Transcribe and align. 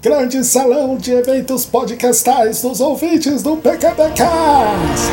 Grande 0.00 0.44
salão 0.44 0.96
de 0.96 1.10
eventos 1.10 1.66
podcastais 1.66 2.62
dos 2.62 2.80
ouvintes 2.80 3.42
do 3.42 3.56
PQPcast. 3.56 5.10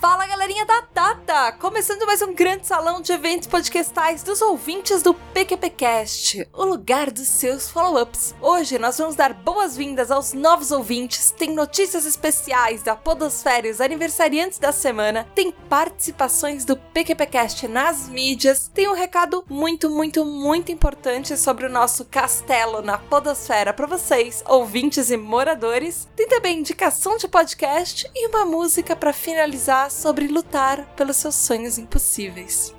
Fala 0.00 0.26
galerinha 0.26 0.64
da 0.64 0.80
Data! 1.04 1.50
Começando 1.58 2.06
mais 2.06 2.22
um 2.22 2.32
grande 2.32 2.64
salão 2.64 3.00
de 3.00 3.10
eventos 3.10 3.48
podcastais 3.48 4.22
dos 4.22 4.40
ouvintes 4.40 5.02
do 5.02 5.12
PQPcast, 5.12 6.48
o 6.52 6.64
lugar 6.64 7.10
dos 7.10 7.26
seus 7.26 7.68
follow-ups. 7.68 8.32
Hoje 8.40 8.78
nós 8.78 8.98
vamos 8.98 9.16
dar 9.16 9.34
boas-vindas 9.34 10.12
aos 10.12 10.32
novos 10.32 10.70
ouvintes, 10.70 11.32
tem 11.32 11.52
notícias 11.52 12.06
especiais 12.06 12.84
da 12.84 12.94
Podosfera 12.94 13.66
e 13.66 13.72
os 13.72 13.80
aniversariantes 13.80 14.60
da 14.60 14.70
semana, 14.70 15.26
tem 15.34 15.50
participações 15.68 16.64
do 16.64 16.76
PQPcast 16.76 17.66
nas 17.66 18.08
mídias, 18.08 18.70
tem 18.72 18.88
um 18.88 18.94
recado 18.94 19.44
muito, 19.50 19.90
muito, 19.90 20.24
muito 20.24 20.70
importante 20.70 21.36
sobre 21.36 21.66
o 21.66 21.70
nosso 21.70 22.04
castelo 22.04 22.80
na 22.80 22.96
Podosfera 22.96 23.72
para 23.72 23.88
vocês, 23.88 24.44
ouvintes 24.46 25.10
e 25.10 25.16
moradores. 25.16 26.06
Tem 26.14 26.28
também 26.28 26.60
indicação 26.60 27.16
de 27.16 27.26
podcast 27.26 28.08
e 28.14 28.28
uma 28.28 28.44
música 28.44 28.94
para 28.94 29.12
finalizar 29.12 29.90
sobre 29.90 30.28
lutar 30.28 30.91
pelos 30.92 31.16
seus 31.16 31.34
sonhos 31.34 31.78
impossíveis. 31.78 32.74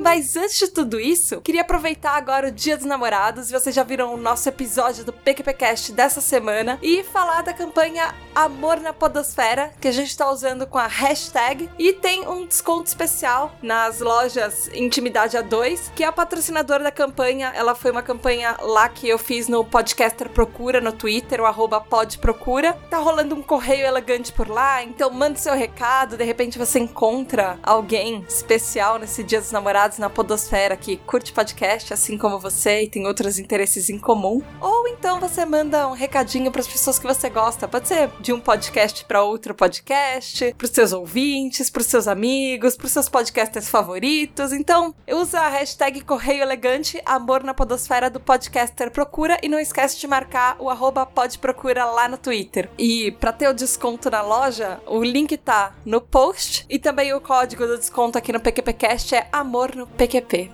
Mas 0.00 0.34
antes 0.34 0.58
de 0.58 0.68
tudo 0.68 0.98
isso, 0.98 1.42
queria 1.42 1.60
aproveitar 1.60 2.16
agora 2.16 2.48
o 2.48 2.50
Dia 2.50 2.74
dos 2.74 2.86
Namorados, 2.86 3.50
e 3.50 3.52
vocês 3.52 3.74
já 3.74 3.82
viram 3.82 4.14
o 4.14 4.16
nosso 4.16 4.48
episódio 4.48 5.04
do 5.04 5.12
PQPcast 5.12 5.92
dessa 5.92 6.22
semana, 6.22 6.78
e 6.80 7.04
falar 7.04 7.42
da 7.42 7.52
campanha 7.52 8.14
Amor 8.34 8.80
na 8.80 8.92
Podosfera, 8.92 9.72
que 9.80 9.88
a 9.88 9.92
gente 9.92 10.16
tá 10.16 10.30
usando 10.30 10.66
com 10.66 10.78
a 10.78 10.86
hashtag, 10.86 11.68
e 11.78 11.92
tem 11.92 12.26
um 12.28 12.46
desconto 12.46 12.86
especial 12.86 13.52
nas 13.62 14.00
lojas 14.00 14.68
Intimidade 14.74 15.36
A2, 15.36 15.90
que 15.94 16.04
é 16.04 16.06
a 16.06 16.12
patrocinadora 16.12 16.84
da 16.84 16.90
campanha. 16.90 17.52
Ela 17.54 17.74
foi 17.74 17.90
uma 17.90 18.02
campanha 18.02 18.56
lá 18.60 18.88
que 18.88 19.08
eu 19.08 19.18
fiz 19.18 19.48
no 19.48 19.64
Podcaster 19.64 20.28
Procura 20.28 20.80
no 20.80 20.92
Twitter, 20.92 21.40
o 21.40 21.46
arroba 21.46 21.80
podprocura. 21.80 22.72
Tá 22.88 22.98
rolando 22.98 23.34
um 23.34 23.42
correio 23.42 23.86
elegante 23.86 24.32
por 24.32 24.48
lá, 24.48 24.82
então 24.82 25.10
manda 25.10 25.38
seu 25.38 25.54
recado, 25.54 26.16
de 26.16 26.24
repente 26.24 26.58
você 26.58 26.78
encontra 26.78 27.58
alguém 27.62 28.24
especial 28.28 28.98
nesse 28.98 29.22
Dia 29.22 29.40
dos 29.40 29.52
Namorados 29.52 29.98
na 29.98 30.08
Podosfera 30.08 30.76
que 30.76 30.96
curte 30.98 31.32
podcast 31.32 31.92
assim 31.92 32.16
como 32.16 32.38
você 32.38 32.82
e 32.82 32.88
tem 32.88 33.06
outros 33.06 33.38
interesses 33.38 33.90
em 33.90 33.98
comum. 33.98 34.42
Ou 34.60 34.79
então 34.92 35.20
você 35.20 35.44
manda 35.44 35.88
um 35.88 35.92
recadinho 35.92 36.50
para 36.50 36.60
as 36.60 36.68
pessoas 36.68 36.98
que 36.98 37.06
você 37.06 37.28
gosta. 37.28 37.68
Pode 37.68 37.88
ser 37.88 38.10
de 38.20 38.32
um 38.32 38.40
podcast 38.40 39.04
para 39.04 39.22
outro 39.22 39.54
podcast, 39.54 40.54
para 40.54 40.64
os 40.64 40.70
seus 40.70 40.92
ouvintes, 40.92 41.70
para 41.70 41.80
os 41.80 41.86
seus 41.86 42.08
amigos, 42.08 42.76
para 42.76 42.86
os 42.86 42.92
seus 42.92 43.08
podcasters 43.08 43.68
favoritos. 43.68 44.52
Então, 44.52 44.94
usa 45.08 45.40
a 45.40 45.48
hashtag 45.48 46.02
Correio 46.02 46.42
Elegante 46.42 47.00
Amor 47.06 47.42
na 47.44 47.54
Podosfera 47.54 48.10
do 48.10 48.20
Podcaster 48.20 48.90
Procura 48.90 49.38
e 49.42 49.48
não 49.48 49.58
esquece 49.58 49.98
de 49.98 50.06
marcar 50.06 50.56
o 50.58 50.68
arroba 50.68 51.06
podprocura 51.06 51.84
lá 51.84 52.08
no 52.08 52.18
Twitter. 52.18 52.68
E 52.78 53.10
para 53.12 53.32
ter 53.32 53.48
o 53.48 53.54
desconto 53.54 54.10
na 54.10 54.22
loja, 54.22 54.80
o 54.86 55.02
link 55.02 55.36
tá 55.36 55.74
no 55.84 56.00
post 56.00 56.66
e 56.68 56.78
também 56.78 57.12
o 57.14 57.20
código 57.20 57.66
do 57.66 57.78
desconto 57.78 58.18
aqui 58.18 58.32
no 58.32 58.40
PQPcast 58.40 59.14
é 59.14 59.28
Amor 59.32 59.74
no 59.74 59.86
PQP. 59.86 60.50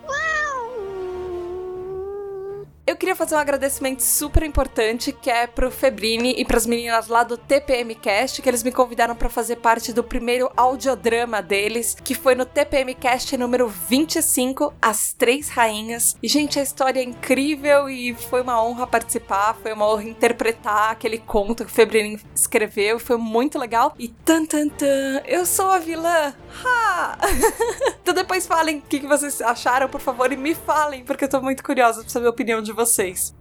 Eu 2.96 2.98
queria 2.98 3.14
fazer 3.14 3.34
um 3.34 3.38
agradecimento 3.38 4.00
super 4.00 4.42
importante 4.42 5.12
que 5.12 5.28
é 5.28 5.46
pro 5.46 5.70
Febrini 5.70 6.34
e 6.38 6.46
pras 6.46 6.64
meninas 6.64 7.08
lá 7.08 7.24
do 7.24 7.36
TPMcast, 7.36 8.40
que 8.40 8.48
eles 8.48 8.62
me 8.62 8.72
convidaram 8.72 9.14
para 9.14 9.28
fazer 9.28 9.56
parte 9.56 9.92
do 9.92 10.02
primeiro 10.02 10.50
audiodrama 10.56 11.42
deles, 11.42 11.94
que 12.02 12.14
foi 12.14 12.34
no 12.34 12.46
TPMcast 12.46 13.36
número 13.36 13.68
25, 13.68 14.72
As 14.80 15.12
Três 15.12 15.50
Rainhas. 15.50 16.16
E, 16.22 16.26
gente, 16.26 16.58
a 16.58 16.62
história 16.62 17.00
é 17.00 17.02
incrível 17.02 17.86
e 17.86 18.14
foi 18.14 18.40
uma 18.40 18.64
honra 18.64 18.86
participar, 18.86 19.58
foi 19.62 19.74
uma 19.74 19.86
honra 19.86 20.04
interpretar 20.04 20.92
aquele 20.92 21.18
conto 21.18 21.66
que 21.66 21.70
o 21.70 21.74
Febrini 21.74 22.18
escreveu, 22.34 22.98
foi 22.98 23.18
muito 23.18 23.58
legal. 23.58 23.94
E 23.98 24.08
tan 24.08 24.46
tan 24.46 24.70
tan, 24.70 25.20
eu 25.26 25.44
sou 25.44 25.70
a 25.70 25.78
vilã! 25.78 26.34
Ha! 26.64 27.18
então 28.00 28.14
depois 28.14 28.46
falem 28.46 28.78
o 28.78 28.80
que 28.80 29.06
vocês 29.06 29.42
acharam, 29.42 29.86
por 29.86 30.00
favor, 30.00 30.32
e 30.32 30.36
me 30.38 30.54
falem, 30.54 31.04
porque 31.04 31.24
eu 31.24 31.28
tô 31.28 31.42
muito 31.42 31.62
curiosa 31.62 32.00
pra 32.00 32.08
saber 32.08 32.28
a 32.28 32.30
opinião 32.30 32.62
de 32.62 32.72
vocês 32.72 32.85
vocês. 32.86 33.34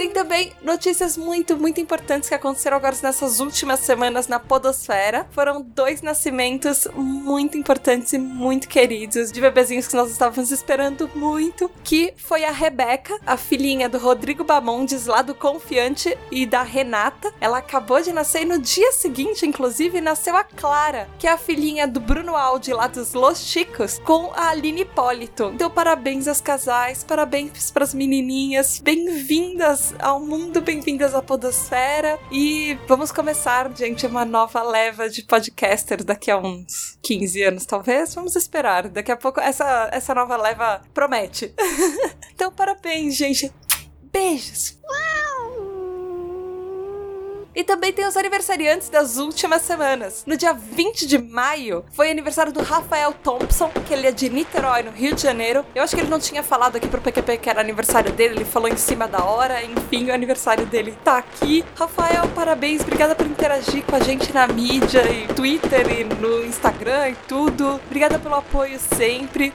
Tem 0.00 0.08
também 0.08 0.50
notícias 0.62 1.14
muito, 1.14 1.58
muito 1.58 1.78
importantes 1.78 2.26
que 2.26 2.34
aconteceram 2.34 2.78
agora 2.78 2.96
nessas 3.02 3.38
últimas 3.38 3.80
semanas 3.80 4.28
na 4.28 4.40
Podosfera. 4.40 5.28
Foram 5.30 5.60
dois 5.60 6.00
nascimentos 6.00 6.88
muito 6.94 7.58
importantes 7.58 8.14
e 8.14 8.18
muito 8.18 8.66
queridos 8.66 9.30
de 9.30 9.38
bebezinhos 9.42 9.86
que 9.86 9.94
nós 9.94 10.10
estávamos 10.10 10.50
esperando 10.50 11.10
muito, 11.14 11.70
que 11.84 12.14
foi 12.16 12.46
a 12.46 12.50
Rebeca, 12.50 13.20
a 13.26 13.36
filhinha 13.36 13.90
do 13.90 13.98
Rodrigo 13.98 14.42
Bamondes 14.42 15.04
lá 15.04 15.20
do 15.20 15.34
Confiante 15.34 16.16
e 16.30 16.46
da 16.46 16.62
Renata. 16.62 17.30
Ela 17.38 17.58
acabou 17.58 18.00
de 18.00 18.10
nascer 18.10 18.40
e 18.40 18.46
no 18.46 18.58
dia 18.58 18.92
seguinte, 18.92 19.44
inclusive, 19.44 20.00
nasceu 20.00 20.34
a 20.34 20.42
Clara, 20.42 21.10
que 21.18 21.26
é 21.26 21.30
a 21.30 21.36
filhinha 21.36 21.86
do 21.86 22.00
Bruno 22.00 22.34
Aldi 22.34 22.72
lá 22.72 22.86
dos 22.86 23.12
Los 23.12 23.40
Chicos, 23.40 23.98
com 23.98 24.32
a 24.34 24.48
Aline 24.48 24.80
Hipólito. 24.80 25.52
Então, 25.54 25.68
parabéns 25.68 26.26
aos 26.26 26.40
casais, 26.40 27.04
parabéns 27.04 27.70
para 27.70 27.84
as 27.84 27.92
menininhas, 27.92 28.80
bem-vindas 28.82 29.89
ao 29.98 30.20
mundo, 30.20 30.60
bem-vindas 30.60 31.14
à 31.14 31.22
Podosfera. 31.22 32.18
E 32.30 32.78
vamos 32.86 33.10
começar, 33.10 33.70
gente, 33.74 34.06
uma 34.06 34.24
nova 34.24 34.62
leva 34.62 35.08
de 35.08 35.22
podcasters 35.22 36.04
daqui 36.04 36.30
a 36.30 36.38
uns 36.38 36.98
15 37.02 37.42
anos, 37.42 37.66
talvez. 37.66 38.14
Vamos 38.14 38.36
esperar. 38.36 38.88
Daqui 38.88 39.10
a 39.10 39.16
pouco 39.16 39.40
essa, 39.40 39.88
essa 39.92 40.14
nova 40.14 40.36
leva 40.36 40.82
promete. 40.94 41.54
então, 42.32 42.52
parabéns, 42.52 43.16
gente. 43.16 43.52
Beijos. 44.12 44.78
E 47.54 47.64
também 47.64 47.92
tem 47.92 48.06
os 48.06 48.16
aniversariantes 48.16 48.88
das 48.88 49.16
últimas 49.16 49.62
semanas. 49.62 50.22
No 50.26 50.36
dia 50.36 50.52
20 50.52 51.06
de 51.06 51.18
maio 51.18 51.84
foi 51.92 52.10
aniversário 52.10 52.52
do 52.52 52.62
Rafael 52.62 53.12
Thompson, 53.12 53.70
que 53.86 53.92
ele 53.92 54.06
é 54.06 54.12
de 54.12 54.28
Niterói, 54.28 54.82
no 54.82 54.90
Rio 54.90 55.14
de 55.14 55.22
Janeiro. 55.22 55.64
Eu 55.74 55.82
acho 55.82 55.94
que 55.94 56.00
ele 56.00 56.10
não 56.10 56.20
tinha 56.20 56.42
falado 56.42 56.76
aqui 56.76 56.86
pro 56.86 57.00
PQP 57.00 57.38
que 57.38 57.50
era 57.50 57.60
aniversário 57.60 58.12
dele, 58.12 58.36
ele 58.36 58.44
falou 58.44 58.68
em 58.68 58.76
cima 58.76 59.08
da 59.08 59.24
hora. 59.24 59.64
Enfim, 59.64 60.10
o 60.10 60.14
aniversário 60.14 60.64
dele 60.66 60.94
tá 61.04 61.18
aqui. 61.18 61.64
Rafael, 61.74 62.28
parabéns, 62.34 62.82
obrigada 62.82 63.14
por 63.14 63.26
interagir 63.26 63.84
com 63.84 63.96
a 63.96 64.00
gente 64.00 64.32
na 64.32 64.46
mídia 64.46 65.02
e 65.10 65.26
Twitter 65.34 66.00
e 66.00 66.04
no 66.04 66.44
Instagram 66.44 67.10
e 67.10 67.14
tudo. 67.26 67.80
Obrigada 67.86 68.18
pelo 68.18 68.36
apoio 68.36 68.78
sempre 68.78 69.52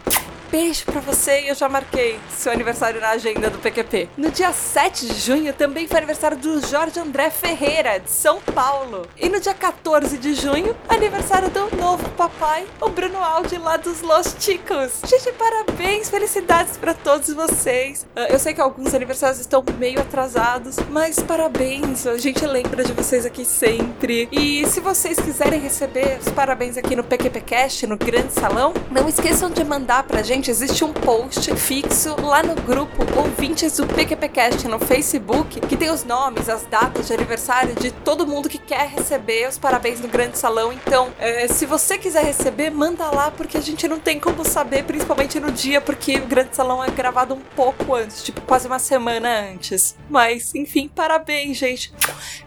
beijo 0.56 0.86
pra 0.86 1.02
você 1.02 1.42
e 1.42 1.48
eu 1.50 1.56
já 1.56 1.68
marquei 1.68 2.18
seu 2.30 2.50
aniversário 2.50 3.02
na 3.02 3.10
agenda 3.10 3.50
do 3.50 3.58
PQP. 3.60 4.08
No 4.16 4.32
dia 4.32 4.54
7 4.54 5.06
de 5.06 5.20
junho 5.20 5.52
também 5.52 5.86
foi 5.86 5.98
aniversário 5.98 6.38
do 6.38 6.66
Jorge 6.66 6.98
André 6.98 7.30
Ferreira, 7.30 8.00
de 8.00 8.10
São 8.10 8.40
Paulo. 8.40 9.06
E 9.20 9.28
no 9.28 9.38
dia 9.42 9.54
14 9.54 10.18
de 10.18 10.34
junho, 10.34 10.74
aniversário 10.88 11.50
do 11.50 11.76
novo 11.76 12.08
papai, 12.12 12.66
o 12.80 12.88
Bruno 12.88 13.18
Aldi 13.22 13.58
lá 13.58 13.76
dos 13.76 14.00
Los 14.02 14.34
Chicos. 14.40 15.02
Gente, 15.06 15.30
parabéns, 15.34 16.10
felicidades 16.10 16.78
para 16.78 16.94
todos 16.94 17.34
vocês. 17.34 18.08
Ah, 18.16 18.28
Eu 18.30 18.40
sei 18.40 18.54
que 18.54 18.62
alguns 18.62 18.94
aniversários 18.94 19.42
estão 19.42 19.62
meio 19.78 20.00
atrasados, 20.00 20.78
mas 20.90 21.20
parabéns, 21.20 22.08
a 22.08 22.18
gente 22.18 22.46
lembra 22.48 22.82
de 22.82 22.94
vocês 22.94 23.26
aqui 23.26 23.44
sempre. 23.44 24.30
E 24.32 24.66
se 24.68 24.80
vocês 24.80 25.20
quiserem 25.20 25.60
receber 25.60 26.18
os 26.26 26.32
parabéns 26.32 26.78
aqui 26.78 26.96
no 26.96 27.04
PQPcast, 27.04 27.86
no 27.88 27.98
Grande 27.98 28.32
Salão, 28.32 28.74
não 28.90 29.10
esqueçam 29.10 29.50
de 29.50 29.62
mandar 29.62 30.04
pra 30.04 30.24
gente 30.24 30.45
existe 30.52 30.84
um 30.84 30.94
post 30.94 31.56
fixo 31.56 32.16
lá 32.22 32.44
no 32.44 32.56
grupo 32.56 33.04
Ouvintes 33.18 33.78
do 33.78 33.88
PQPcast 33.88 34.68
no 34.68 34.80
Facebook, 34.80 35.60
que 35.60 35.78
tem 35.78 35.90
os 35.90 36.04
nomes, 36.04 36.50
as 36.50 36.64
datas 36.66 37.08
de 37.08 37.14
aniversário 37.14 37.74
de 37.76 37.92
todo 37.92 38.28
mundo 38.28 38.48
que 38.50 38.58
quer 38.58 38.88
receber 38.88 39.48
os 39.48 39.58
parabéns 39.58 40.00
no 40.00 40.08
Grande 40.08 40.38
Salão. 40.38 40.72
Então, 40.72 41.12
é, 41.20 41.48
se 41.48 41.66
você 41.66 41.98
quiser 41.98 42.24
receber, 42.24 42.70
manda 42.70 43.10
lá, 43.10 43.32
porque 43.32 43.58
a 43.58 43.62
gente 43.62 43.88
não 43.88 44.00
tem 44.00 44.20
como 44.20 44.46
saber, 44.46 44.84
principalmente 44.84 45.40
no 45.40 45.52
dia, 45.52 45.82
porque 45.82 46.18
o 46.18 46.28
Grande 46.28 46.56
Salão 46.56 46.84
é 46.84 46.90
gravado 46.90 47.34
um 47.34 47.42
pouco 47.56 47.96
antes, 47.96 48.24
tipo 48.24 48.42
quase 48.42 48.68
uma 48.68 48.80
semana 48.80 49.52
antes. 49.52 49.96
Mas, 50.10 50.54
enfim, 50.54 50.90
parabéns, 50.94 51.58
gente. 51.58 51.94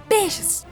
Beijos! 0.08 0.66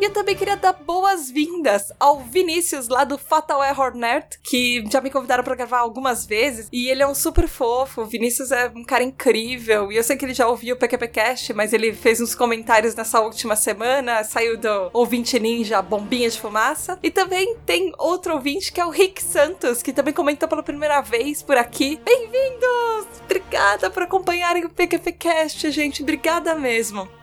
E 0.00 0.04
eu 0.04 0.12
também 0.12 0.36
queria 0.36 0.56
dar 0.56 0.74
boas-vindas 0.74 1.92
ao 1.98 2.20
Vinícius 2.20 2.86
lá 2.86 3.02
do 3.02 3.18
Fatal 3.18 3.64
Error 3.64 3.96
Nerd, 3.96 4.38
que 4.44 4.84
já 4.88 5.00
me 5.00 5.10
convidaram 5.10 5.42
para 5.42 5.56
gravar 5.56 5.80
algumas 5.80 6.24
vezes. 6.24 6.68
E 6.70 6.88
ele 6.88 7.02
é 7.02 7.06
um 7.06 7.16
super 7.16 7.48
fofo. 7.48 8.02
O 8.02 8.06
Vinícius 8.06 8.52
é 8.52 8.70
um 8.76 8.84
cara 8.84 9.02
incrível. 9.02 9.90
E 9.90 9.96
eu 9.96 10.04
sei 10.04 10.16
que 10.16 10.24
ele 10.24 10.34
já 10.34 10.46
ouviu 10.46 10.76
o 10.76 10.78
PQPcast, 10.78 11.52
mas 11.52 11.72
ele 11.72 11.92
fez 11.92 12.20
uns 12.20 12.32
comentários 12.32 12.94
nessa 12.94 13.20
última 13.20 13.56
semana. 13.56 14.22
Saiu 14.22 14.56
do 14.56 14.88
ouvinte 14.92 15.36
ninja 15.40 15.82
Bombinha 15.82 16.30
de 16.30 16.40
Fumaça. 16.40 16.96
E 17.02 17.10
também 17.10 17.56
tem 17.66 17.92
outro 17.98 18.34
ouvinte 18.34 18.72
que 18.72 18.80
é 18.80 18.86
o 18.86 18.90
Rick 18.90 19.20
Santos, 19.20 19.82
que 19.82 19.92
também 19.92 20.14
comentou 20.14 20.48
pela 20.48 20.62
primeira 20.62 21.00
vez 21.00 21.42
por 21.42 21.56
aqui. 21.56 22.00
Bem-vindos! 22.04 23.18
Obrigada 23.24 23.90
por 23.90 24.04
acompanharem 24.04 24.64
o 24.64 24.70
PQPcast, 24.70 25.72
gente. 25.72 26.02
Obrigada 26.02 26.54
mesmo. 26.54 27.17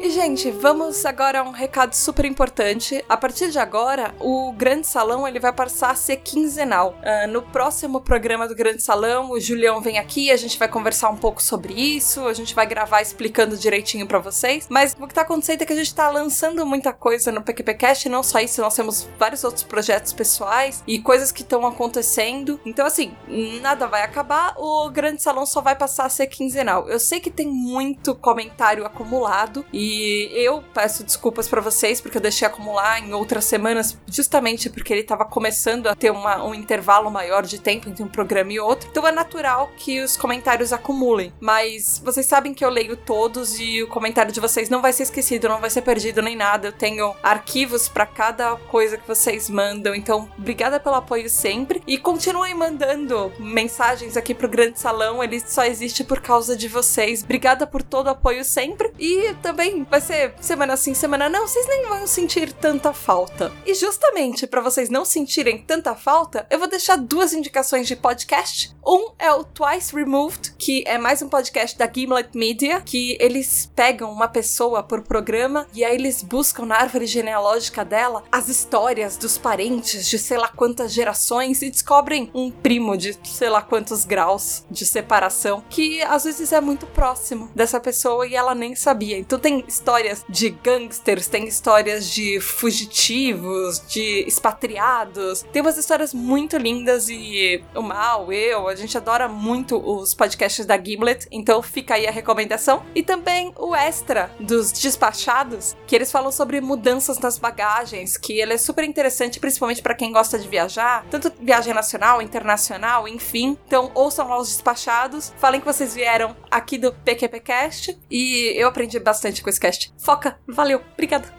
E, 0.00 0.10
gente, 0.10 0.48
vamos 0.52 1.04
agora 1.04 1.40
a 1.40 1.42
um 1.42 1.50
recado 1.50 1.92
super 1.92 2.24
importante. 2.24 3.04
A 3.08 3.16
partir 3.16 3.50
de 3.50 3.58
agora, 3.58 4.14
o 4.20 4.52
Grande 4.52 4.86
Salão 4.86 5.26
ele 5.26 5.40
vai 5.40 5.52
passar 5.52 5.90
a 5.90 5.96
ser 5.96 6.18
quinzenal. 6.18 6.94
Uh, 7.02 7.26
no 7.28 7.42
próximo 7.42 8.00
programa 8.00 8.46
do 8.46 8.54
Grande 8.54 8.80
Salão, 8.80 9.32
o 9.32 9.40
Julião 9.40 9.80
vem 9.80 9.98
aqui, 9.98 10.30
a 10.30 10.36
gente 10.36 10.56
vai 10.56 10.68
conversar 10.68 11.08
um 11.08 11.16
pouco 11.16 11.42
sobre 11.42 11.72
isso, 11.74 12.28
a 12.28 12.32
gente 12.32 12.54
vai 12.54 12.64
gravar 12.64 13.02
explicando 13.02 13.56
direitinho 13.56 14.06
para 14.06 14.20
vocês. 14.20 14.68
Mas 14.70 14.96
o 14.98 15.08
que 15.08 15.14
tá 15.14 15.22
acontecendo 15.22 15.62
é 15.62 15.66
que 15.66 15.72
a 15.72 15.76
gente 15.76 15.92
tá 15.92 16.08
lançando 16.08 16.64
muita 16.64 16.92
coisa 16.92 17.32
no 17.32 17.42
PQPcast, 17.42 18.08
não 18.08 18.22
só 18.22 18.38
isso, 18.38 18.60
nós 18.60 18.76
temos 18.76 19.08
vários 19.18 19.42
outros 19.42 19.64
projetos 19.64 20.12
pessoais 20.12 20.80
e 20.86 21.00
coisas 21.00 21.32
que 21.32 21.42
estão 21.42 21.66
acontecendo. 21.66 22.60
Então, 22.64 22.86
assim, 22.86 23.16
nada 23.60 23.88
vai 23.88 24.02
acabar, 24.02 24.54
o 24.58 24.88
Grande 24.90 25.20
Salão 25.20 25.44
só 25.44 25.60
vai 25.60 25.74
passar 25.74 26.06
a 26.06 26.08
ser 26.08 26.28
quinzenal. 26.28 26.88
Eu 26.88 27.00
sei 27.00 27.18
que 27.18 27.32
tem 27.32 27.48
muito 27.48 28.14
comentário 28.14 28.86
acumulado 28.86 29.66
e 29.72 29.87
e 29.88 30.30
eu 30.34 30.62
peço 30.74 31.02
desculpas 31.02 31.48
para 31.48 31.62
vocês 31.62 32.00
porque 32.00 32.18
eu 32.18 32.22
deixei 32.22 32.46
acumular 32.46 33.00
em 33.00 33.14
outras 33.14 33.46
semanas, 33.46 33.96
justamente 34.06 34.68
porque 34.68 34.92
ele 34.92 35.02
tava 35.02 35.24
começando 35.24 35.86
a 35.86 35.94
ter 35.94 36.10
uma, 36.10 36.44
um 36.44 36.54
intervalo 36.54 37.10
maior 37.10 37.44
de 37.44 37.58
tempo 37.58 37.88
entre 37.88 38.02
um 38.02 38.08
programa 38.08 38.52
e 38.52 38.60
outro. 38.60 38.88
Então 38.90 39.06
é 39.06 39.12
natural 39.12 39.70
que 39.78 40.00
os 40.02 40.16
comentários 40.16 40.72
acumulem. 40.72 41.32
Mas 41.40 42.00
vocês 42.04 42.26
sabem 42.26 42.52
que 42.52 42.64
eu 42.64 42.68
leio 42.68 42.96
todos 42.96 43.58
e 43.58 43.82
o 43.82 43.88
comentário 43.88 44.30
de 44.30 44.40
vocês 44.40 44.68
não 44.68 44.82
vai 44.82 44.92
ser 44.92 45.04
esquecido, 45.04 45.48
não 45.48 45.60
vai 45.60 45.70
ser 45.70 45.82
perdido 45.82 46.20
nem 46.20 46.36
nada. 46.36 46.68
Eu 46.68 46.72
tenho 46.72 47.14
arquivos 47.22 47.88
para 47.88 48.04
cada 48.04 48.56
coisa 48.56 48.98
que 48.98 49.08
vocês 49.08 49.48
mandam. 49.48 49.94
Então, 49.94 50.28
obrigada 50.36 50.78
pelo 50.78 50.96
apoio 50.96 51.30
sempre. 51.30 51.82
E 51.86 51.96
continuem 51.96 52.54
mandando 52.54 53.32
mensagens 53.38 54.16
aqui 54.16 54.34
pro 54.34 54.48
Grande 54.48 54.78
Salão. 54.78 55.24
Ele 55.24 55.40
só 55.40 55.64
existe 55.64 56.04
por 56.04 56.20
causa 56.20 56.56
de 56.56 56.68
vocês. 56.68 57.22
Obrigada 57.22 57.66
por 57.66 57.82
todo 57.82 58.08
o 58.08 58.10
apoio 58.10 58.44
sempre. 58.44 58.92
E 58.98 59.34
também 59.42 59.77
vai 59.84 60.00
ser 60.00 60.34
semana 60.40 60.76
sim, 60.76 60.94
semana 60.94 61.28
não, 61.28 61.46
vocês 61.46 61.66
nem 61.66 61.86
vão 61.86 62.06
sentir 62.06 62.52
tanta 62.52 62.92
falta. 62.92 63.52
E 63.66 63.74
justamente 63.74 64.46
para 64.46 64.60
vocês 64.60 64.88
não 64.88 65.04
sentirem 65.04 65.58
tanta 65.58 65.94
falta, 65.94 66.46
eu 66.50 66.58
vou 66.58 66.68
deixar 66.68 66.96
duas 66.96 67.32
indicações 67.32 67.86
de 67.86 67.96
podcast. 67.96 68.74
Um 68.86 69.12
é 69.18 69.30
o 69.32 69.44
Twice 69.44 69.94
Removed, 69.94 70.47
que 70.58 70.82
é 70.86 70.98
mais 70.98 71.22
um 71.22 71.28
podcast 71.28 71.78
da 71.78 71.90
Gimlet 71.90 72.30
Media, 72.36 72.80
que 72.80 73.16
eles 73.20 73.70
pegam 73.76 74.10
uma 74.10 74.26
pessoa 74.26 74.82
por 74.82 75.02
programa 75.02 75.66
e 75.72 75.84
aí 75.84 75.94
eles 75.94 76.22
buscam 76.22 76.66
na 76.66 76.76
árvore 76.76 77.06
genealógica 77.06 77.84
dela 77.84 78.24
as 78.30 78.48
histórias 78.48 79.16
dos 79.16 79.38
parentes 79.38 80.08
de 80.08 80.18
sei 80.18 80.36
lá 80.36 80.48
quantas 80.48 80.92
gerações 80.92 81.62
e 81.62 81.70
descobrem 81.70 82.28
um 82.34 82.50
primo 82.50 82.96
de 82.96 83.16
sei 83.24 83.48
lá 83.48 83.62
quantos 83.62 84.04
graus 84.04 84.64
de 84.68 84.84
separação 84.84 85.62
que 85.70 86.02
às 86.02 86.24
vezes 86.24 86.52
é 86.52 86.60
muito 86.60 86.86
próximo 86.86 87.48
dessa 87.54 87.78
pessoa 87.78 88.26
e 88.26 88.34
ela 88.34 88.54
nem 88.54 88.74
sabia. 88.74 89.16
Então 89.16 89.38
tem 89.38 89.64
histórias 89.68 90.24
de 90.28 90.50
gangsters, 90.50 91.28
tem 91.28 91.46
histórias 91.46 92.10
de 92.10 92.40
fugitivos, 92.40 93.80
de 93.86 94.24
expatriados. 94.26 95.44
Tem 95.52 95.62
umas 95.62 95.78
histórias 95.78 96.12
muito 96.12 96.56
lindas 96.56 97.08
e 97.08 97.62
o 97.74 97.82
Mal, 97.82 98.32
eu, 98.32 98.66
a 98.66 98.74
gente 98.74 98.96
adora 98.96 99.28
muito 99.28 99.78
os 99.78 100.14
podcasts 100.14 100.47
da 100.66 100.76
Gimlet, 100.76 101.26
então 101.30 101.62
fica 101.62 101.94
aí 101.94 102.06
a 102.06 102.10
recomendação. 102.10 102.84
E 102.94 103.02
também 103.02 103.52
o 103.56 103.74
extra 103.74 104.30
dos 104.40 104.72
despachados, 104.72 105.76
que 105.86 105.94
eles 105.94 106.10
falam 106.10 106.32
sobre 106.32 106.60
mudanças 106.60 107.18
nas 107.18 107.38
bagagens, 107.38 108.16
que 108.16 108.40
ele 108.40 108.54
é 108.54 108.58
super 108.58 108.84
interessante, 108.84 109.40
principalmente 109.40 109.82
para 109.82 109.94
quem 109.94 110.12
gosta 110.12 110.38
de 110.38 110.48
viajar, 110.48 111.04
tanto 111.10 111.32
viagem 111.40 111.74
nacional, 111.74 112.22
internacional, 112.22 113.06
enfim. 113.08 113.56
Então 113.66 113.90
ouçam 113.94 114.28
lá 114.28 114.38
os 114.38 114.48
despachados, 114.48 115.32
falem 115.38 115.60
que 115.60 115.66
vocês 115.66 115.94
vieram 115.94 116.36
aqui 116.50 116.78
do 116.78 116.92
PQPcast 116.92 117.98
e 118.10 118.52
eu 118.56 118.68
aprendi 118.68 118.98
bastante 118.98 119.42
com 119.42 119.50
esse 119.50 119.60
cast. 119.60 119.92
Foca, 119.98 120.38
valeu, 120.46 120.82
obrigada. 120.94 121.32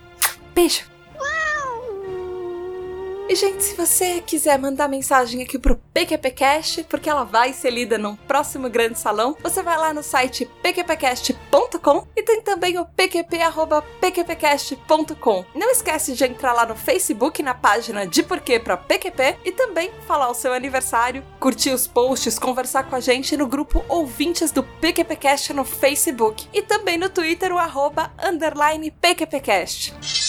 Beijo. 0.53 0.98
E, 3.29 3.35
gente, 3.35 3.63
se 3.63 3.75
você 3.75 4.21
quiser 4.21 4.57
mandar 4.57 4.87
mensagem 4.87 5.43
aqui 5.43 5.59
pro 5.59 5.79
PQPcast, 5.93 6.85
porque 6.85 7.07
ela 7.07 7.23
vai 7.23 7.53
ser 7.53 7.69
lida 7.69 7.95
num 7.95 8.15
próximo 8.15 8.67
grande 8.67 8.97
salão, 8.97 9.37
você 9.43 9.61
vai 9.61 9.77
lá 9.77 9.93
no 9.93 10.01
site 10.01 10.49
pqpcast.com 10.63 12.07
e 12.15 12.23
tem 12.23 12.41
também 12.41 12.79
o 12.79 12.85
pqp.pqpcast.com. 12.85 15.45
Não 15.53 15.69
esquece 15.69 16.13
de 16.13 16.23
entrar 16.23 16.53
lá 16.53 16.65
no 16.65 16.75
Facebook, 16.75 17.43
na 17.43 17.53
página 17.53 18.07
de 18.07 18.23
Porquê 18.23 18.59
pra 18.59 18.75
PQP, 18.75 19.37
e 19.45 19.51
também 19.51 19.91
falar 20.07 20.31
o 20.31 20.33
seu 20.33 20.51
aniversário, 20.51 21.23
curtir 21.39 21.69
os 21.69 21.85
posts, 21.85 22.39
conversar 22.39 22.89
com 22.89 22.95
a 22.95 22.99
gente 22.99 23.37
no 23.37 23.45
grupo 23.45 23.85
Ouvintes 23.87 24.51
do 24.51 24.63
PQPcast 24.63 25.53
no 25.53 25.63
Facebook 25.63 26.47
e 26.51 26.63
também 26.63 26.97
no 26.97 27.11
Twitter, 27.11 27.53
o 27.53 27.59
arroba 27.59 28.11
underline 28.23 28.89
PQPcast. 28.89 30.28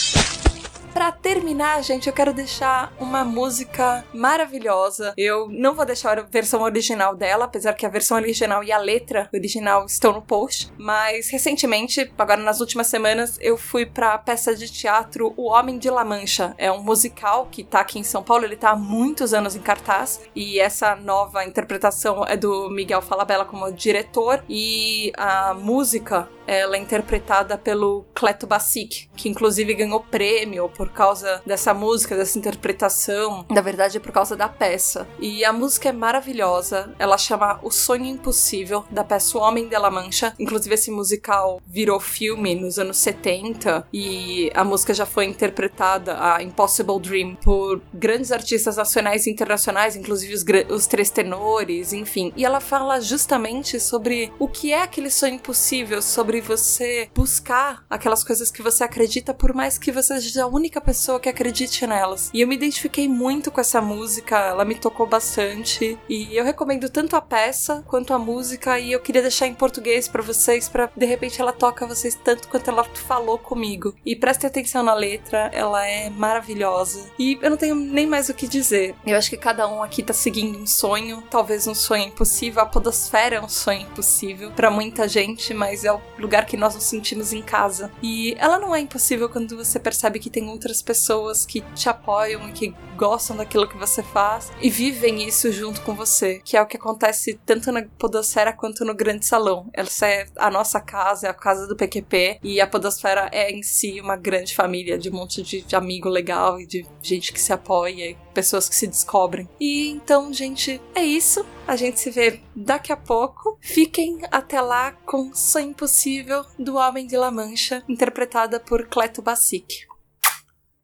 Para 1.01 1.13
terminar, 1.13 1.83
gente, 1.83 2.09
eu 2.09 2.13
quero 2.13 2.35
deixar 2.35 2.93
uma 3.01 3.25
música 3.25 4.05
maravilhosa. 4.13 5.15
Eu 5.17 5.49
não 5.49 5.75
vou 5.75 5.87
deixar 5.87 6.19
a 6.19 6.23
versão 6.25 6.61
original 6.61 7.17
dela, 7.17 7.47
apesar 7.47 7.73
que 7.73 7.87
a 7.87 7.89
versão 7.89 8.19
original 8.19 8.63
e 8.63 8.71
a 8.71 8.77
letra 8.77 9.27
original 9.33 9.87
estão 9.87 10.13
no 10.13 10.21
post. 10.21 10.71
Mas 10.77 11.31
recentemente, 11.31 12.13
agora 12.19 12.43
nas 12.43 12.61
últimas 12.61 12.89
semanas, 12.89 13.39
eu 13.41 13.57
fui 13.57 13.87
para 13.87 14.19
peça 14.19 14.55
de 14.55 14.71
teatro 14.71 15.33
O 15.39 15.49
Homem 15.49 15.79
de 15.79 15.89
La 15.89 16.05
Mancha. 16.05 16.55
É 16.59 16.71
um 16.71 16.83
musical 16.83 17.49
que 17.51 17.65
tá 17.65 17.81
aqui 17.81 17.99
em 17.99 18.05
São 18.05 18.23
Paulo, 18.23 18.45
ele 18.45 18.57
tá 18.57 18.73
há 18.73 18.77
muitos 18.77 19.33
anos 19.33 19.57
em 19.57 19.61
cartaz. 19.61 20.21
E 20.37 20.61
essa 20.61 20.95
nova 20.95 21.47
interpretação 21.47 22.27
é 22.27 22.37
do 22.37 22.69
Miguel 22.69 23.01
Falabella 23.01 23.47
como 23.47 23.73
diretor. 23.73 24.45
E 24.47 25.15
a 25.17 25.55
música 25.55 26.29
ela 26.51 26.77
é 26.77 26.81
interpretada 26.81 27.57
pelo 27.57 28.05
Cleto 28.13 28.45
Bassic, 28.47 29.09
que 29.17 29.29
inclusive 29.29 29.73
ganhou 29.73 30.01
prêmio 30.01 30.69
por 30.69 30.91
causa 30.91 31.41
dessa 31.47 31.73
música, 31.73 32.17
dessa 32.17 32.39
interpretação. 32.39 33.47
Na 33.49 33.61
verdade, 33.61 33.99
é 33.99 34.01
por 34.01 34.11
causa 34.11 34.37
da 34.37 34.49
peça. 34.49 35.07
E 35.21 35.45
a 35.45 35.53
música 35.53 35.91
é 35.91 35.93
maravilhosa. 35.93 36.93
Ela 36.99 37.17
chama 37.17 37.61
O 37.63 37.71
Sonho 37.71 38.05
Impossível, 38.05 38.85
da 38.91 39.05
peça 39.05 39.39
O 39.39 39.41
Homem 39.41 39.69
de 39.69 39.79
la 39.79 39.91
Mancha. 39.91 40.35
Inclusive, 40.41 40.75
esse 40.75 40.91
musical 40.91 41.63
virou 41.65 42.01
filme 42.01 42.57
nos 42.57 42.79
anos 42.79 42.97
70 42.97 43.87
e 43.93 44.51
a 44.53 44.65
música 44.65 44.93
já 44.93 45.07
foi 45.07 45.27
interpretada, 45.27 46.17
a 46.19 46.43
Impossible 46.43 46.99
Dream, 46.99 47.37
por 47.37 47.81
grandes 47.95 48.33
artistas 48.33 48.77
nacionais 48.77 49.27
e 49.27 49.31
internacionais, 49.31 49.95
inclusive 49.95 50.35
os, 50.35 50.45
os 50.69 50.87
três 50.89 51.11
tenores, 51.11 51.93
enfim. 51.93 52.33
E 52.37 52.45
ela 52.45 52.61
fala 52.61 53.01
justamente 53.01 53.79
sobre 53.79 54.33
o 54.39 54.49
que 54.49 54.73
é 54.73 54.83
aquele 54.83 55.11
sonho 55.11 55.35
impossível, 55.35 56.03
sobre 56.03 56.40
você 56.41 57.11
buscar 57.15 57.85
aquelas 57.89 58.25
coisas 58.25 58.51
que 58.51 58.63
você 58.63 58.85
acredita, 58.85 59.35
por 59.35 59.55
mais 59.55 59.79
que 59.79 59.93
você 59.93 60.21
seja 60.21 60.45
a 60.45 60.47
única 60.47 60.81
pessoa 60.81 61.21
que 61.21 61.29
acredite 61.29 61.87
nelas. 61.87 62.31
E 62.33 62.41
eu 62.41 62.49
me 62.49 62.55
identifiquei 62.55 63.09
muito 63.09 63.51
com 63.51 63.61
essa 63.61 63.81
música, 63.81 64.39
ela 64.39 64.65
me 64.65 64.75
tocou 64.75 65.07
bastante. 65.07 65.99
E 66.09 66.37
eu 66.37 66.45
recomendo 66.45 66.89
tanto 66.89 67.17
a 67.17 67.21
peça 67.21 67.85
quanto 67.87 68.15
a 68.15 68.19
música. 68.19 68.79
E 68.79 68.93
eu 68.93 69.01
queria 69.01 69.23
deixar 69.23 69.47
em 69.47 69.55
português 69.55 70.09
para 70.09 70.23
vocês, 70.23 70.69
para 70.69 70.91
de 70.97 71.07
repente 71.07 71.41
ela 71.41 71.53
toca 71.53 71.87
vocês 71.87 72.15
tanto 72.15 72.49
quanto 72.49 72.69
ela 72.69 72.85
falou 72.85 73.39
comigo. 73.39 73.95
E 74.05 74.17
prestem 74.17 74.49
atenção 74.49 74.83
na 74.83 74.95
letra, 74.95 75.51
ela 75.53 75.87
é 75.87 76.11
maravilhosa. 76.11 77.11
E 77.19 77.39
eu 77.41 77.51
não 77.51 77.57
tenho 77.57 77.75
nem 77.75 78.07
mais 78.07 78.29
o 78.29 78.35
que 78.35 78.47
dizer. 78.47 78.95
Eu 79.07 79.17
acho 79.17 79.31
que 79.31 79.37
cada 79.37 79.69
um 79.69 79.83
aqui 79.83 80.03
tá 80.03 80.13
seguindo 80.13 80.59
um 80.59 80.67
sonho, 80.67 81.23
talvez 81.31 81.67
um 81.67 81.75
sonho 81.75 82.05
impossível. 82.05 82.63
A 82.63 82.67
Podosfera 82.67 83.37
é 83.37 83.41
um 83.41 83.49
sonho 83.49 83.83
impossível 83.83 84.51
para 84.53 84.71
muita 84.71 85.09
gente, 85.09 85.53
mas 85.55 85.85
é 85.85 85.93
o 85.93 86.01
que 86.47 86.57
nós 86.57 86.75
nos 86.75 86.85
sentimos 86.85 87.33
em 87.33 87.43
casa. 87.43 87.91
E 88.03 88.35
ela 88.39 88.59
não 88.59 88.75
é 88.75 88.81
impossível 88.81 89.29
quando 89.29 89.57
você 89.57 89.79
percebe 89.79 90.19
que 90.19 90.31
tem 90.31 90.49
outras 90.49 90.83
pessoas 90.83 91.45
que 91.45 91.61
te 91.75 91.89
apoiam 91.89 92.49
e 92.49 92.53
que 92.53 92.75
gostam 92.97 93.37
daquilo 93.37 93.67
que 93.67 93.79
você 93.79 94.03
faz 94.03 94.53
e 94.61 94.69
vivem 94.69 95.27
isso 95.27 95.51
junto 95.51 95.81
com 95.81 95.95
você, 95.95 96.41
que 96.45 96.55
é 96.55 96.61
o 96.61 96.67
que 96.67 96.77
acontece 96.77 97.41
tanto 97.47 97.73
na 97.73 97.83
Podosfera 97.99 98.53
quanto 98.53 98.85
no 98.85 98.95
Grande 98.95 99.25
Salão. 99.25 99.71
Essa 99.73 100.07
é 100.07 100.27
a 100.37 100.51
nossa 100.51 100.81
casa, 100.81 101.27
é 101.27 101.31
a 101.31 101.35
casa 101.35 101.67
do 101.67 101.75
PQP 101.75 102.41
e 102.43 102.61
a 102.61 102.67
Podosfera 102.67 103.31
é 103.33 103.51
em 103.51 103.63
si 103.63 104.01
uma 104.01 104.17
grande 104.17 104.55
família 104.55 104.99
de 104.99 105.09
um 105.09 105.15
monte 105.15 105.43
de 105.43 105.75
amigo 105.75 106.11
legal 106.11 106.61
e 106.61 106.67
de 106.67 106.87
gente 107.03 107.33
que 107.33 107.41
se 107.41 107.53
apoia, 107.53 108.15
pessoas 108.41 108.71
que 108.71 108.75
se 108.75 108.87
descobrem. 108.87 109.47
E 109.61 109.91
então, 109.91 110.33
gente, 110.33 110.81
é 110.95 111.05
isso. 111.05 111.45
A 111.69 111.77
gente 111.77 112.01
se 112.01 112.11
vê 112.11 112.41
daqui 112.57 112.91
a 112.91 112.97
pouco. 112.97 113.59
Fiquem 113.61 114.19
até 114.31 114.63
lá 114.63 114.93
com 114.93 115.35
Sonho 115.35 115.69
Impossível 115.69 116.43
do 116.59 116.77
Homem 116.77 117.07
de 117.07 117.19
La 117.19 117.31
Mancha, 117.31 117.85
interpretada 117.87 118.59
por 118.59 118.89
Cleto 118.89 119.21
Bassic. 119.21 119.87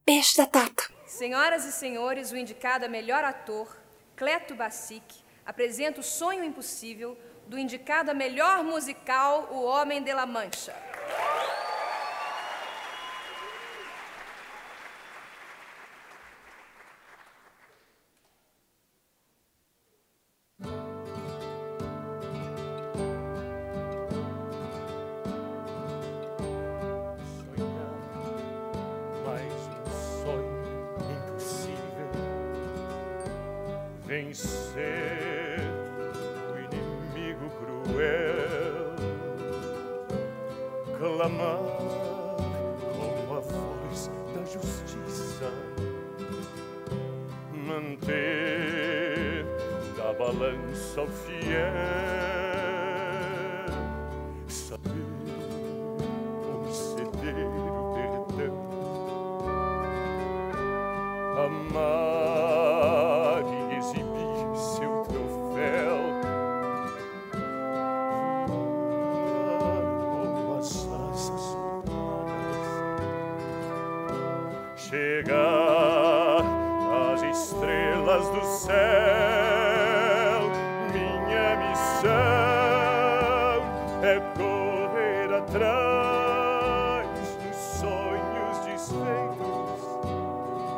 Beijo 0.05 0.37
da 0.37 0.45
Tata. 0.45 0.85
Senhoras 1.07 1.65
e 1.65 1.73
senhores, 1.73 2.31
o 2.31 2.37
indicado 2.37 2.85
a 2.85 2.89
melhor 2.89 3.25
ator, 3.25 3.75
Cleto 4.15 4.55
Bassic, 4.55 5.03
apresenta 5.47 6.01
o 6.01 6.05
Sonho 6.05 6.45
Impossível 6.45 7.17
do 7.47 7.59
indicado 7.59 8.11
a 8.11 8.15
melhor 8.15 8.63
musical, 8.63 9.49
O 9.51 9.65
Homem 9.65 10.03
de 10.03 10.13
La 10.13 10.27
Mancha. 10.27 10.75
Vencer 34.07 35.59
o 36.53 36.57
inimigo 36.59 37.51
cruel, 37.59 38.95
clamar 40.97 41.59
com 42.95 43.35
a 43.35 43.41
voz 43.41 44.11
da 44.33 44.45
justiça, 44.45 45.51
manter 47.53 49.45
da 49.97 50.13
balança 50.13 51.03
o 51.03 51.09
fiel. 51.09 51.57
amar 54.47 55.16
é 84.17 84.21
correr 84.35 85.29
atrás 85.35 87.07
dos 87.45 87.57
sonhos 87.81 88.59
desfeitos 88.65 89.81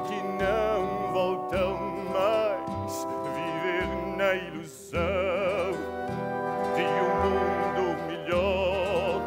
que 0.08 0.18
não 0.42 1.12
voltam 1.12 1.78
mais 2.12 3.06
viver 3.36 3.86
na 4.16 4.34
ilusão 4.34 5.70
de 6.74 6.86
um 7.04 7.12
mundo 7.22 7.84
melhor 8.08 9.20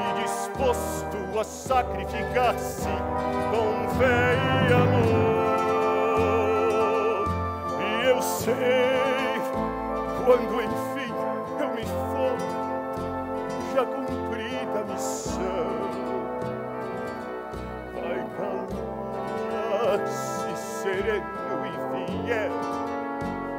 e 0.00 0.04
disposto 0.22 1.18
a 1.38 1.44
sacrificar-se 1.44 2.88
com 3.52 3.88
fé 3.98 4.34
e 4.68 4.72
amor. 4.72 6.08
E 7.80 7.82
eu 8.08 8.20
sei 8.20 9.40
quando 10.24 10.54
enfim 10.60 10.97
sereno 21.08 21.24
e 21.64 21.68
fiel 22.06 22.52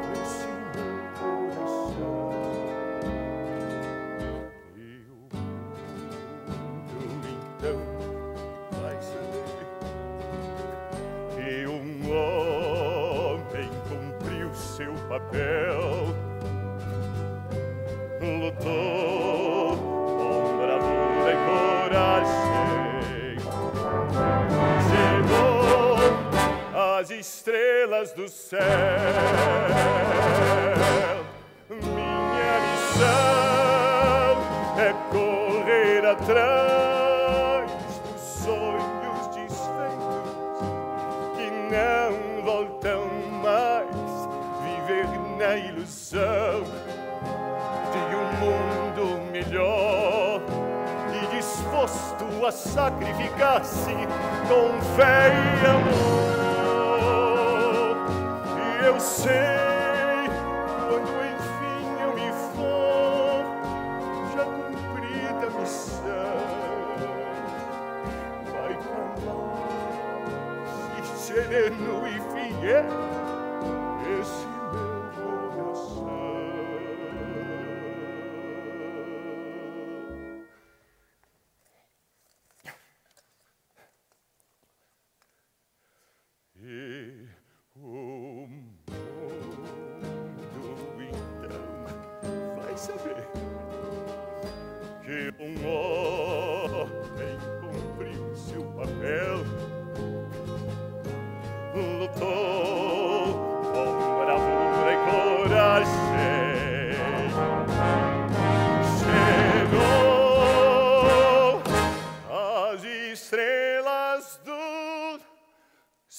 nesse 0.07 0.45
meu 0.75 0.93
coração. 1.17 2.29
E 4.75 4.77
o 5.09 5.17
mundo 6.93 7.27
então 7.57 7.79
vai 8.79 8.97
saber 9.01 9.65
que 11.35 11.49
um 11.67 11.81
homem 12.13 13.69
cumpriu 13.89 14.49
seu 14.53 14.93
papel, 15.07 15.98
estrelas 27.99 28.11
do 28.13 28.27
céu. 28.27 28.59
Minha 31.69 32.59
missão 32.71 33.09
é 34.77 34.93
correr 35.11 36.05
atrás 36.05 37.71
dos 38.03 38.21
sonhos 38.21 39.27
desfeitos 39.27 40.31
que 41.35 41.47
não 41.71 42.43
voltam 42.43 43.07
mais 43.43 43.89
viver 44.63 45.07
na 45.37 45.57
ilusão 45.57 46.63
de 47.91 48.15
um 48.15 48.31
mundo 48.39 49.31
melhor 49.31 50.41
e 51.13 51.35
disposto 51.35 52.45
a 52.45 52.51
sacrificar-se 52.51 53.93
com 54.47 54.81
fé 54.95 55.31
e 55.31 55.65
amor. 55.65 56.48
Eu 58.89 58.99
sei 58.99 59.29
quando 60.89 61.11
enfim 61.31 62.01
eu 62.01 62.11
me 62.15 62.31
for, 62.55 63.45
já 64.35 64.45
cumprida 64.45 65.45
a 65.45 65.49
missão, 65.59 66.39
vai 68.51 68.73
calar 68.89 69.59
se 71.03 71.15
sereno 71.27 72.07
e 72.07 72.19
fiel 72.19 73.18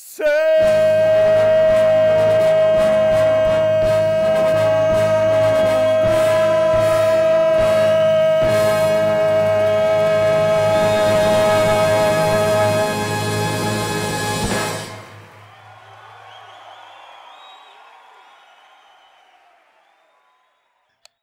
Sir! 0.03 0.40